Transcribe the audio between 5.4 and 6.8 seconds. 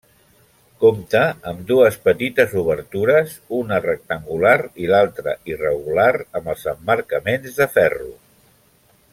irregular amb els